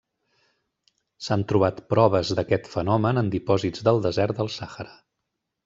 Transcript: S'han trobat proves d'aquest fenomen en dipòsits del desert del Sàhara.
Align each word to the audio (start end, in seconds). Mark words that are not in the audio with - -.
S'han 1.25 1.43
trobat 1.51 1.83
proves 1.95 2.33
d'aquest 2.39 2.71
fenomen 2.73 3.23
en 3.23 3.31
dipòsits 3.39 3.87
del 3.89 4.03
desert 4.09 4.41
del 4.43 4.53
Sàhara. 4.59 4.99